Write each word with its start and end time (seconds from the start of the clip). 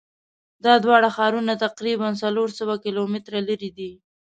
دا 0.65 0.73
دواړه 0.85 1.09
ښارونه 1.15 1.53
تقریبآ 1.65 2.07
څلور 2.21 2.49
سوه 2.59 2.75
کیلومتره 2.83 3.39
لری 3.47 3.69
دي. 3.77 3.91